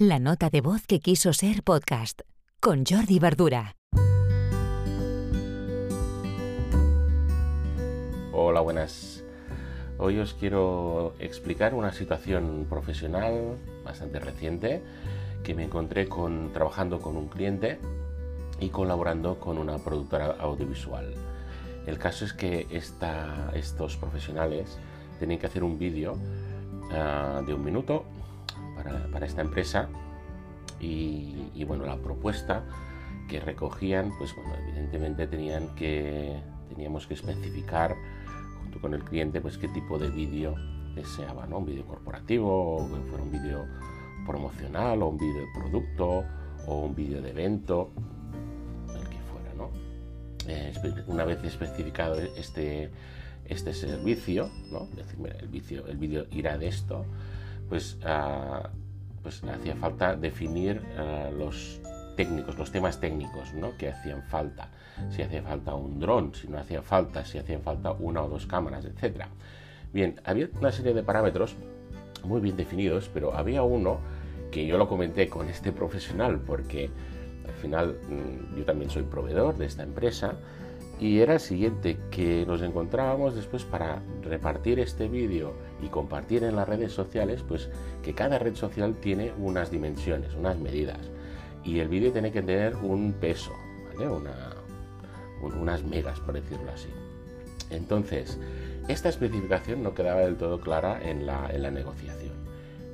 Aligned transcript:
La 0.00 0.20
nota 0.20 0.48
de 0.48 0.60
voz 0.60 0.86
que 0.86 1.00
quiso 1.00 1.32
ser 1.32 1.64
podcast 1.64 2.20
con 2.60 2.84
Jordi 2.86 3.18
Verdura. 3.18 3.74
Hola, 8.32 8.60
buenas. 8.60 9.24
Hoy 9.98 10.20
os 10.20 10.34
quiero 10.34 11.14
explicar 11.18 11.74
una 11.74 11.92
situación 11.92 12.66
profesional 12.70 13.58
bastante 13.84 14.20
reciente 14.20 14.84
que 15.42 15.56
me 15.56 15.64
encontré 15.64 16.08
con, 16.08 16.52
trabajando 16.52 17.00
con 17.00 17.16
un 17.16 17.26
cliente 17.26 17.80
y 18.60 18.68
colaborando 18.68 19.40
con 19.40 19.58
una 19.58 19.78
productora 19.78 20.36
audiovisual. 20.38 21.12
El 21.88 21.98
caso 21.98 22.24
es 22.24 22.32
que 22.32 22.68
estos 22.70 23.96
profesionales 23.96 24.78
tenían 25.18 25.40
que 25.40 25.46
hacer 25.46 25.64
un 25.64 25.76
vídeo 25.76 26.16
ah, 26.92 27.42
de 27.44 27.52
un 27.52 27.64
minuto 27.64 28.04
para, 29.10 29.26
esta 29.26 29.42
empresa 29.42 29.88
y, 30.80 31.64
bueno, 31.64 31.84
la 31.84 31.96
propuesta 31.96 32.64
que 33.28 33.40
recogían, 33.40 34.12
pues 34.16 34.34
bueno, 34.34 34.54
evidentemente 34.66 35.26
tenían 35.26 35.74
que, 35.74 36.40
teníamos 36.68 37.06
que 37.06 37.14
especificar 37.14 37.96
junto 38.62 38.80
con 38.80 38.94
el 38.94 39.04
cliente 39.04 39.40
pues 39.40 39.58
qué 39.58 39.68
tipo 39.68 39.98
de 39.98 40.08
vídeo 40.08 40.54
deseaba, 40.94 41.46
¿no? 41.46 41.58
Un 41.58 41.66
vídeo 41.66 41.84
corporativo, 41.84 42.76
o 42.76 42.88
que 42.88 43.00
fuera 43.08 43.22
un 43.22 43.32
vídeo 43.32 43.66
promocional, 44.26 45.02
o 45.02 45.08
un 45.08 45.18
vídeo 45.18 45.40
de 45.40 45.46
producto, 45.54 46.24
o 46.66 46.80
un 46.80 46.94
vídeo 46.94 47.20
de 47.20 47.30
evento, 47.30 47.90
el 48.88 49.08
que 49.08 49.18
fuera, 49.18 49.54
¿no? 49.56 49.70
Eh, 50.46 50.72
una 51.06 51.24
vez 51.24 51.42
especificado 51.44 52.18
este, 52.18 52.90
este 53.46 53.74
servicio, 53.74 54.48
¿no? 54.70 54.86
Decir, 54.94 55.18
el 55.38 55.48
vídeo, 55.48 55.86
el 55.86 55.96
vídeo 55.96 56.26
irá 56.30 56.56
de 56.56 56.68
esto, 56.68 57.04
pues, 57.68 57.98
pues 59.22 59.44
hacía 59.44 59.76
falta 59.76 60.16
definir 60.16 60.82
ah, 60.96 61.30
los 61.36 61.80
técnicos, 62.16 62.58
los 62.58 62.72
temas 62.72 62.98
técnicos 63.00 63.54
¿no? 63.54 63.76
que 63.76 63.88
hacían 63.88 64.22
falta. 64.24 64.68
Si 65.10 65.22
hacía 65.22 65.42
falta 65.42 65.74
un 65.74 66.00
dron, 66.00 66.34
si 66.34 66.48
no 66.48 66.58
hacía 66.58 66.82
falta, 66.82 67.24
si 67.24 67.38
hacían 67.38 67.62
falta 67.62 67.92
una 67.92 68.22
o 68.22 68.28
dos 68.28 68.46
cámaras, 68.46 68.84
etc. 68.84 69.26
Bien, 69.92 70.20
había 70.24 70.48
una 70.58 70.72
serie 70.72 70.92
de 70.92 71.04
parámetros 71.04 71.54
muy 72.24 72.40
bien 72.40 72.56
definidos, 72.56 73.08
pero 73.14 73.34
había 73.34 73.62
uno 73.62 73.98
que 74.50 74.66
yo 74.66 74.76
lo 74.78 74.88
comenté 74.88 75.28
con 75.28 75.48
este 75.48 75.70
profesional 75.70 76.40
porque 76.40 76.90
al 77.46 77.54
final 77.54 77.98
mm, 78.08 78.58
yo 78.58 78.64
también 78.64 78.90
soy 78.90 79.04
proveedor 79.04 79.56
de 79.56 79.66
esta 79.66 79.84
empresa 79.84 80.34
y 81.00 81.20
era 81.20 81.34
el 81.34 81.40
siguiente, 81.40 81.96
que 82.10 82.44
nos 82.44 82.60
encontrábamos 82.60 83.34
después 83.34 83.64
para 83.64 84.02
repartir 84.22 84.80
este 84.80 85.08
vídeo 85.08 85.54
y 85.80 85.88
compartir 85.88 86.42
en 86.42 86.56
las 86.56 86.68
redes 86.68 86.92
sociales, 86.92 87.44
pues 87.46 87.70
que 88.02 88.14
cada 88.14 88.38
red 88.38 88.56
social 88.56 88.96
tiene 88.96 89.32
unas 89.38 89.70
dimensiones, 89.70 90.34
unas 90.34 90.58
medidas. 90.58 90.98
Y 91.62 91.78
el 91.78 91.88
vídeo 91.88 92.10
tiene 92.12 92.32
que 92.32 92.42
tener 92.42 92.74
un 92.76 93.12
peso, 93.12 93.52
unas 95.40 95.84
megas, 95.84 96.18
por 96.20 96.34
decirlo 96.34 96.70
así. 96.72 96.88
Entonces, 97.70 98.38
esta 98.88 99.08
especificación 99.08 99.82
no 99.82 99.94
quedaba 99.94 100.20
del 100.20 100.36
todo 100.36 100.60
clara 100.60 101.00
en 101.02 101.26
la, 101.26 101.48
en 101.52 101.62
la 101.62 101.70
negociación. 101.70 102.32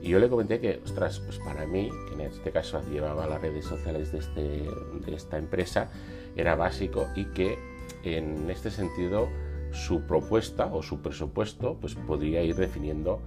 Y 0.00 0.08
yo 0.08 0.18
le 0.18 0.28
comenté 0.28 0.58
que, 0.58 0.80
ostras, 0.84 1.20
pues 1.20 1.38
para 1.38 1.66
mí, 1.66 1.88
que 2.08 2.14
en 2.14 2.22
este 2.22 2.50
caso 2.50 2.82
llevaba 2.90 3.28
las 3.28 3.40
redes 3.40 3.64
sociales 3.64 4.10
de, 4.10 4.18
este, 4.18 4.40
de 4.40 5.14
esta 5.14 5.38
empresa, 5.38 5.90
era 6.34 6.56
básico 6.56 7.06
y 7.14 7.26
que 7.26 7.71
en 8.04 8.50
este 8.50 8.70
sentido 8.70 9.28
su 9.72 10.02
propuesta 10.02 10.66
o 10.66 10.82
su 10.82 11.00
presupuesto 11.00 11.78
pues 11.80 11.94
podría 11.94 12.42
ir 12.42 12.56
definiendo 12.56 13.20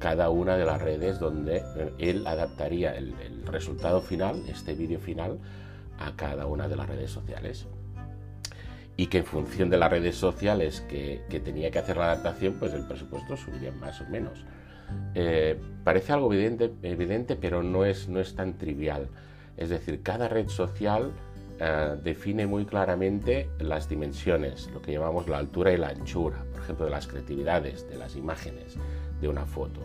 cada 0.00 0.30
una 0.30 0.56
de 0.56 0.64
las 0.64 0.80
redes 0.80 1.20
donde 1.20 1.58
eh, 1.58 1.92
él 1.98 2.26
adaptaría 2.26 2.96
el, 2.96 3.14
resultado 3.46 4.00
final, 4.00 4.42
este 4.48 4.74
vídeo 4.74 4.98
final, 4.98 5.38
a 5.98 6.16
cada 6.16 6.46
una 6.46 6.68
de 6.68 6.76
las 6.76 6.88
redes 6.88 7.10
sociales. 7.10 7.66
Y 8.96 9.06
que 9.06 9.18
en 9.18 9.24
función 9.24 9.70
de 9.70 9.78
las 9.78 9.90
redes 9.90 10.16
sociales 10.16 10.80
que, 10.88 11.22
tenía 11.44 11.70
que 11.70 11.78
hacer 11.78 11.96
la 11.96 12.12
adaptación, 12.12 12.54
pues 12.58 12.72
el 12.72 12.86
presupuesto 12.86 13.36
subiría 13.36 13.72
más 13.72 14.00
o 14.00 14.06
menos. 14.06 14.44
Eh, 15.14 15.58
parece 15.84 16.12
algo 16.12 16.32
evidente, 16.32 16.72
evidente 16.82 17.36
pero 17.36 17.62
no 17.62 17.84
es, 17.84 18.08
no 18.08 18.20
es 18.20 18.34
tan 18.34 18.56
trivial. 18.58 19.08
Es 19.56 19.68
decir, 19.68 20.02
cada 20.02 20.28
red 20.28 20.48
social 20.48 21.12
eh, 21.62 21.96
define 22.02 22.46
muy 22.46 22.64
claramente 22.64 23.50
las 23.58 23.86
dimensiones, 23.86 24.70
lo 24.72 24.80
que 24.80 24.92
llamamos 24.92 25.28
la 25.28 25.36
altura 25.36 25.70
y 25.72 25.76
la 25.76 25.88
anchura, 25.88 26.42
por 26.52 26.62
ejemplo, 26.62 26.86
de 26.86 26.90
las 26.90 27.06
creatividades, 27.06 27.86
de 27.86 27.98
las 27.98 28.16
imágenes 28.16 28.76
de 29.20 29.28
una 29.28 29.44
foto. 29.44 29.80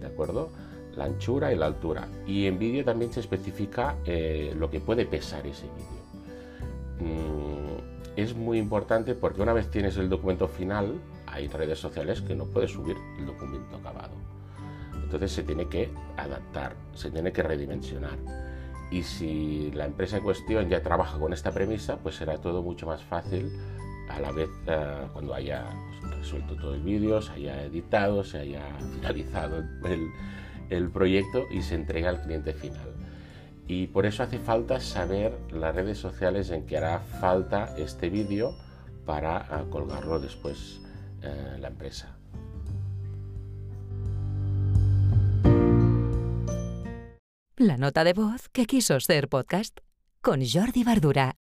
¿De 0.00 0.06
acuerdo? 0.06 0.48
La 0.96 1.04
anchura 1.04 1.52
y 1.52 1.56
la 1.56 1.66
altura. 1.66 2.08
Y 2.26 2.46
en 2.46 2.58
vídeo 2.58 2.82
también 2.82 3.12
se 3.12 3.20
especifica 3.20 3.96
eh, 4.06 4.54
lo 4.56 4.70
que 4.70 4.80
puede 4.80 5.04
pesar 5.04 5.46
ese 5.46 5.66
vídeo. 5.66 7.12
Mm, 7.12 8.16
es 8.16 8.34
muy 8.34 8.56
importante 8.58 9.14
porque 9.14 9.42
una 9.42 9.52
vez 9.52 9.70
tienes 9.70 9.98
el 9.98 10.08
documento 10.08 10.48
final, 10.48 10.98
hay 11.26 11.46
redes 11.48 11.78
sociales 11.78 12.22
que 12.22 12.34
no 12.34 12.46
puedes 12.46 12.70
subir 12.70 12.96
el 13.18 13.26
documento 13.26 13.76
acabado. 13.76 14.14
Entonces 14.94 15.30
se 15.32 15.42
tiene 15.42 15.68
que 15.68 15.90
adaptar, 16.16 16.74
se 16.94 17.10
tiene 17.10 17.32
que 17.32 17.42
redimensionar. 17.42 18.16
Y 18.92 19.04
si 19.04 19.70
la 19.70 19.86
empresa 19.86 20.18
en 20.18 20.22
cuestión 20.22 20.68
ya 20.68 20.82
trabaja 20.82 21.18
con 21.18 21.32
esta 21.32 21.50
premisa, 21.50 21.96
pues 21.96 22.16
será 22.16 22.36
todo 22.36 22.62
mucho 22.62 22.86
más 22.86 23.02
fácil 23.02 23.50
a 24.10 24.20
la 24.20 24.32
vez 24.32 24.50
eh, 24.66 25.06
cuando 25.14 25.32
haya 25.32 25.64
pues, 26.02 26.18
resuelto 26.18 26.56
todo 26.56 26.74
el 26.74 26.82
vídeo, 26.82 27.22
se 27.22 27.32
haya 27.32 27.62
editado, 27.62 28.22
se 28.22 28.40
haya 28.40 28.62
finalizado 28.92 29.64
el, 30.68 30.90
proyecto 30.90 31.46
y 31.50 31.62
se 31.62 31.74
entrega 31.74 32.10
al 32.10 32.20
cliente 32.20 32.52
final. 32.52 32.92
Y 33.66 33.86
por 33.86 34.04
eso 34.04 34.22
hace 34.24 34.38
falta 34.38 34.78
saber 34.78 35.38
las 35.50 35.74
redes 35.74 35.96
sociales 35.96 36.50
en 36.50 36.66
que 36.66 36.76
hará 36.76 36.98
falta 36.98 37.74
este 37.78 38.10
vídeo 38.10 38.54
para 39.06 39.38
eh, 39.38 39.70
colgarlo 39.70 40.20
después 40.20 40.82
eh, 41.22 41.56
la 41.58 41.68
empresa. 41.68 42.21
La 47.62 47.76
nota 47.76 48.02
de 48.02 48.12
voz 48.12 48.48
que 48.48 48.66
quiso 48.66 48.98
ser 48.98 49.28
podcast 49.28 49.78
con 50.20 50.40
Jordi 50.44 50.82
Verdura. 50.82 51.41